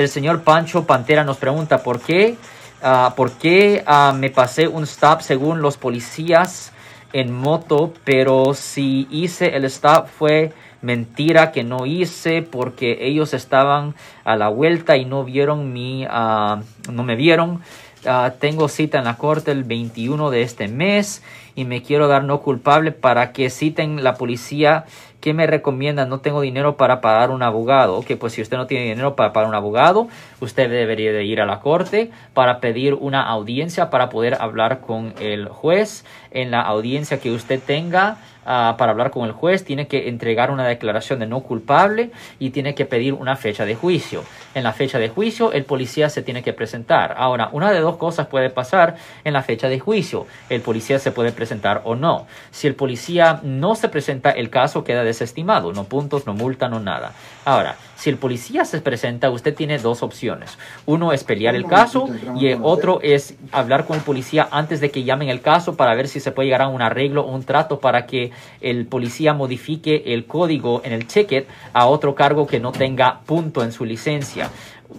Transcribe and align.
El 0.00 0.08
señor 0.08 0.44
Pancho 0.44 0.86
Pantera 0.86 1.24
nos 1.24 1.36
pregunta 1.36 1.82
por 1.82 2.00
qué, 2.00 2.38
ah, 2.82 3.12
por 3.14 3.32
qué 3.32 3.84
ah, 3.86 4.14
me 4.16 4.30
pasé 4.30 4.66
un 4.66 4.84
stop 4.84 5.20
según 5.20 5.60
los 5.60 5.76
policías 5.76 6.72
en 7.12 7.30
moto, 7.30 7.92
pero 8.02 8.54
si 8.54 9.06
hice 9.10 9.54
el 9.54 9.66
stop 9.66 10.06
fue 10.06 10.54
mentira 10.82 11.52
que 11.52 11.64
no 11.64 11.86
hice 11.86 12.42
porque 12.42 12.98
ellos 13.00 13.34
estaban 13.34 13.94
a 14.24 14.36
la 14.36 14.48
vuelta 14.48 14.96
y 14.96 15.04
no 15.04 15.24
vieron 15.24 15.72
mi, 15.72 16.06
ah, 16.08 16.62
no 16.90 17.02
me 17.02 17.16
vieron. 17.16 17.60
Ah, 18.06 18.32
tengo 18.38 18.68
cita 18.68 18.98
en 18.98 19.04
la 19.04 19.18
corte 19.18 19.50
el 19.50 19.64
21 19.64 20.30
de 20.30 20.42
este 20.42 20.68
mes 20.68 21.22
y 21.54 21.66
me 21.66 21.82
quiero 21.82 22.08
dar 22.08 22.24
no 22.24 22.40
culpable 22.40 22.92
para 22.92 23.32
que 23.32 23.50
citen 23.50 24.02
la 24.02 24.14
policía 24.14 24.86
¿Qué 25.20 25.34
me 25.34 25.46
recomiendan? 25.46 26.08
No 26.08 26.20
tengo 26.20 26.40
dinero 26.40 26.78
para 26.78 27.02
pagar 27.02 27.30
un 27.30 27.42
abogado. 27.42 27.96
Ok, 27.98 28.12
pues 28.18 28.32
si 28.32 28.40
usted 28.40 28.56
no 28.56 28.66
tiene 28.66 28.86
dinero 28.86 29.16
para 29.16 29.34
pagar 29.34 29.48
un 29.50 29.54
abogado, 29.54 30.08
usted 30.40 30.70
debería 30.70 31.12
de 31.12 31.24
ir 31.24 31.42
a 31.42 31.46
la 31.46 31.60
corte 31.60 32.10
para 32.32 32.60
pedir 32.60 32.94
una 32.94 33.22
audiencia 33.22 33.90
para 33.90 34.08
poder 34.08 34.38
hablar 34.40 34.80
con 34.80 35.12
el 35.20 35.48
juez. 35.48 36.06
En 36.30 36.50
la 36.50 36.62
audiencia 36.62 37.20
que 37.20 37.30
usted 37.32 37.60
tenga, 37.60 38.16
Ah, 38.52 38.76
para 38.78 38.92
hablar 38.92 39.10
con 39.10 39.26
el 39.26 39.32
juez, 39.32 39.64
tiene 39.64 39.86
que 39.86 40.08
entregar 40.08 40.50
una 40.50 40.66
declaración 40.70 41.20
de 41.20 41.26
no 41.26 41.40
culpable 41.40 42.10
y 42.38 42.50
tiene 42.50 42.74
que 42.74 42.86
pedir 42.86 43.14
una 43.14 43.36
fecha 43.36 43.64
de 43.64 43.74
juicio. 43.74 44.24
En 44.54 44.64
la 44.64 44.72
fecha 44.72 44.98
de 44.98 45.08
juicio, 45.08 45.52
el 45.52 45.64
policía 45.64 46.08
se 46.08 46.22
tiene 46.22 46.42
que 46.42 46.52
presentar. 46.52 47.14
Ahora, 47.16 47.50
una 47.52 47.70
de 47.70 47.80
dos 47.80 47.96
cosas 47.96 48.26
puede 48.26 48.50
pasar 48.50 48.96
en 49.24 49.32
la 49.32 49.42
fecha 49.42 49.68
de 49.68 49.78
juicio. 49.78 50.26
El 50.48 50.60
policía 50.60 50.98
se 50.98 51.12
puede 51.12 51.32
presentar 51.32 51.82
o 51.84 51.94
no. 51.94 52.26
Si 52.50 52.66
el 52.66 52.74
policía 52.74 53.40
no 53.42 53.74
se 53.74 53.88
presenta, 53.88 54.30
el 54.30 54.50
caso 54.50 54.82
queda 54.82 55.04
desestimado. 55.04 55.72
No 55.72 55.84
puntos, 55.84 56.26
no 56.26 56.34
multa, 56.34 56.68
no 56.68 56.80
nada. 56.80 57.12
Ahora, 57.44 57.76
si 57.96 58.08
el 58.08 58.16
policía 58.16 58.64
se 58.64 58.80
presenta, 58.80 59.28
usted 59.30 59.54
tiene 59.54 59.78
dos 59.78 60.02
opciones. 60.02 60.58
Uno 60.86 61.12
es 61.12 61.22
pelear 61.22 61.54
el 61.54 61.66
caso 61.66 62.08
y 62.34 62.46
el 62.46 62.60
otro 62.62 63.00
es 63.02 63.34
hablar 63.52 63.84
con 63.84 63.98
el 63.98 64.02
policía 64.02 64.48
antes 64.50 64.80
de 64.80 64.90
que 64.90 65.04
llamen 65.04 65.28
el 65.28 65.42
caso 65.42 65.76
para 65.76 65.94
ver 65.94 66.08
si 66.08 66.18
se 66.18 66.32
puede 66.32 66.46
llegar 66.46 66.62
a 66.62 66.68
un 66.68 66.80
arreglo 66.80 67.22
o 67.22 67.34
un 67.34 67.44
trato 67.44 67.78
para 67.78 68.06
que 68.06 68.30
el 68.60 68.86
policía 68.86 69.34
modifique 69.34 70.02
el 70.06 70.24
código 70.26 70.59
en 70.84 70.92
el 70.92 71.06
ticket 71.06 71.48
a 71.72 71.86
otro 71.86 72.14
cargo 72.14 72.46
que 72.46 72.60
no 72.60 72.72
tenga 72.72 73.20
punto 73.20 73.62
en 73.62 73.72
su 73.72 73.84
licencia 73.84 74.50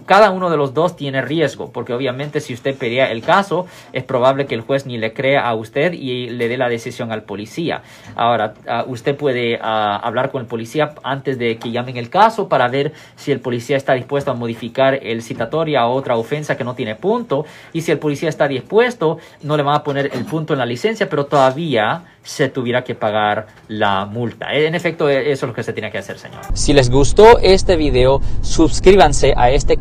cada 0.06 0.30
uno 0.30 0.50
de 0.50 0.56
los 0.56 0.74
dos 0.74 0.96
tiene 0.96 1.22
riesgo, 1.22 1.72
porque 1.72 1.92
obviamente 1.92 2.40
si 2.40 2.54
usted 2.54 2.76
pelea 2.76 3.10
el 3.10 3.22
caso, 3.22 3.66
es 3.92 4.04
probable 4.04 4.46
que 4.46 4.54
el 4.54 4.62
juez 4.62 4.86
ni 4.86 4.98
le 4.98 5.12
crea 5.12 5.46
a 5.46 5.54
usted 5.54 5.92
y 5.92 6.30
le 6.30 6.48
dé 6.48 6.56
la 6.56 6.68
decisión 6.68 7.12
al 7.12 7.22
policía. 7.22 7.82
Ahora, 8.16 8.54
ah, 8.66 8.84
usted 8.86 9.16
puede 9.16 9.58
ah, 9.60 10.00
hablar 10.02 10.30
con 10.30 10.42
el 10.42 10.46
policía 10.46 10.94
antes 11.02 11.38
de 11.38 11.58
que 11.58 11.70
llamen 11.70 11.96
el 11.96 12.10
caso 12.10 12.48
para 12.48 12.68
ver 12.68 12.92
si 13.16 13.32
el 13.32 13.40
policía 13.40 13.76
está 13.76 13.94
dispuesto 13.94 14.30
a 14.30 14.34
modificar 14.34 14.98
el 15.02 15.22
citatorio 15.22 15.80
a 15.80 15.86
otra 15.86 16.16
ofensa 16.16 16.56
que 16.56 16.64
no 16.64 16.74
tiene 16.74 16.94
punto, 16.94 17.44
y 17.72 17.82
si 17.82 17.92
el 17.92 17.98
policía 17.98 18.28
está 18.28 18.48
dispuesto, 18.48 19.18
no 19.42 19.56
le 19.56 19.62
van 19.62 19.76
a 19.76 19.82
poner 19.82 20.10
el 20.12 20.24
punto 20.24 20.52
en 20.52 20.58
la 20.58 20.66
licencia, 20.66 21.08
pero 21.08 21.26
todavía 21.26 22.02
se 22.22 22.48
tuviera 22.48 22.84
que 22.84 22.94
pagar 22.94 23.46
la 23.68 24.06
multa. 24.06 24.52
En 24.54 24.74
efecto, 24.74 25.08
eso 25.08 25.30
es 25.30 25.42
lo 25.42 25.54
que 25.54 25.62
se 25.62 25.72
tiene 25.72 25.90
que 25.90 25.98
hacer, 25.98 26.18
señor. 26.18 26.40
Si 26.54 26.72
les 26.72 26.90
gustó 26.90 27.38
este 27.40 27.76
video, 27.76 28.20
suscríbanse 28.42 29.34
a 29.36 29.50
este 29.50 29.76